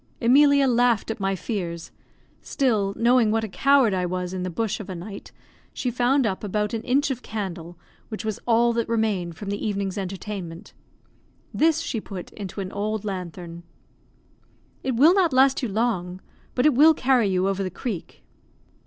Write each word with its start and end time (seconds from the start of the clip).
Emilia 0.19 0.65
laughed 0.67 1.11
at 1.11 1.19
my 1.19 1.35
fears; 1.35 1.91
still, 2.41 2.91
knowing 2.97 3.29
what 3.29 3.43
a 3.43 3.47
coward 3.47 3.93
I 3.93 4.03
was 4.07 4.33
in 4.33 4.41
the 4.41 4.49
bush 4.49 4.79
of 4.79 4.89
a 4.89 4.95
night, 4.95 5.31
she 5.75 5.91
found 5.91 6.25
up 6.25 6.43
about 6.43 6.73
an 6.73 6.81
inch 6.81 7.11
of 7.11 7.21
candle, 7.21 7.77
which 8.09 8.25
was 8.25 8.39
all 8.47 8.73
that 8.73 8.89
remained 8.89 9.35
from 9.37 9.49
the 9.51 9.63
evening's 9.63 9.99
entertainment. 9.99 10.73
This 11.53 11.81
she 11.81 12.01
put 12.01 12.31
into 12.31 12.61
an 12.61 12.71
old 12.71 13.05
lanthorn. 13.05 13.61
"It 14.81 14.95
will 14.95 15.13
not 15.13 15.33
last 15.33 15.61
you 15.61 15.69
long; 15.69 16.19
but 16.55 16.65
it 16.65 16.73
will 16.73 16.95
carry 16.95 17.27
you 17.27 17.47
over 17.47 17.61
the 17.61 17.69
creek." 17.69 18.23